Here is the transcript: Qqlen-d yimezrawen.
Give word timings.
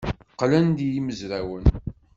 Qqlen-d 0.31 0.79
yimezrawen. 0.93 1.65